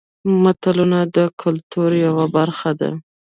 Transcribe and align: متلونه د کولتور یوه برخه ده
متلونه 0.43 0.99
د 1.15 1.17
کولتور 1.41 1.91
یوه 2.05 2.25
برخه 2.35 2.71
ده 2.79 2.89